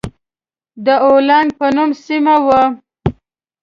د 0.85 0.87
اولنګ 1.07 1.49
په 1.59 1.67
نوم 1.75 1.89
سيمه 2.05 2.35
وه. 2.45 2.61